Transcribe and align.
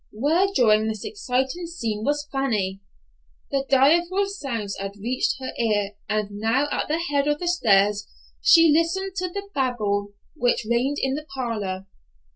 Where 0.11 0.47
during 0.55 0.87
this 0.87 1.05
exciting 1.05 1.67
scene 1.67 2.03
was 2.03 2.27
Fanny? 2.31 2.81
The 3.51 3.65
direful 3.69 4.25
sounds 4.29 4.75
had 4.79 4.97
reached 4.99 5.35
her 5.39 5.51
ear, 5.59 5.91
and 6.09 6.27
now 6.39 6.67
at 6.71 6.87
the 6.87 6.97
head 6.97 7.27
of 7.27 7.37
the 7.37 7.47
stairs 7.47 8.07
she 8.41 8.71
listened 8.75 9.13
to 9.17 9.29
the 9.29 9.47
Babel 9.53 10.13
which 10.35 10.65
reigned 10.67 10.97
in 10.99 11.13
the 11.13 11.27
parlor. 11.35 11.85